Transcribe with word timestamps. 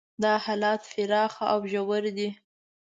دا 0.23 0.33
حالات 0.45 0.81
پراخ 0.91 1.33
او 1.51 1.59
ژور 1.71 2.03
دي. 2.17 2.29